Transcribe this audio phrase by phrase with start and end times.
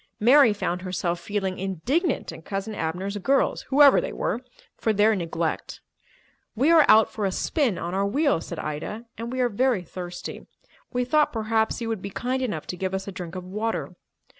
[0.19, 4.41] Mary found herself feeling indignant at Cousin Abner's girls, whoever they were,
[4.75, 5.79] for their neglect.
[6.55, 9.83] "We are out for a spin on our wheels," said Ida, "and we are very
[9.83, 10.47] thirsty.
[10.91, 13.93] We thought perhaps you would be kind enough to give us a drink of water."